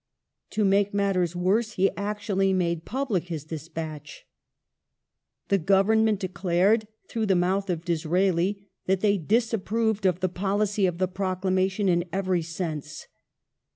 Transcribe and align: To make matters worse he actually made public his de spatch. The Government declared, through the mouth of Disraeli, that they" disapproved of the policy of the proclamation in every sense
To 0.49 0.65
make 0.65 0.95
matters 0.95 1.35
worse 1.35 1.73
he 1.73 1.91
actually 1.95 2.53
made 2.53 2.85
public 2.85 3.25
his 3.25 3.43
de 3.43 3.57
spatch. 3.57 4.21
The 5.49 5.59
Government 5.59 6.19
declared, 6.19 6.87
through 7.07 7.27
the 7.27 7.35
mouth 7.35 7.69
of 7.69 7.85
Disraeli, 7.85 8.67
that 8.87 9.01
they" 9.01 9.17
disapproved 9.35 10.07
of 10.07 10.19
the 10.19 10.27
policy 10.27 10.87
of 10.87 10.97
the 10.97 11.07
proclamation 11.07 11.87
in 11.87 12.05
every 12.11 12.41
sense 12.41 13.05